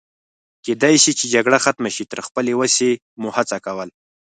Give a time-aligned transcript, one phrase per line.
[0.65, 3.89] کېدای شي چې جګړه ختمه شي، تر خپلې وسې مو هڅه کول.